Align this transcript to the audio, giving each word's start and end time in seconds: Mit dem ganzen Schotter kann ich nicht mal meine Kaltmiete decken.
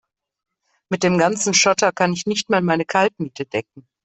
Mit 0.89 1.03
dem 1.03 1.19
ganzen 1.19 1.53
Schotter 1.53 1.91
kann 1.91 2.11
ich 2.13 2.25
nicht 2.25 2.49
mal 2.49 2.63
meine 2.63 2.85
Kaltmiete 2.85 3.45
decken. 3.45 3.87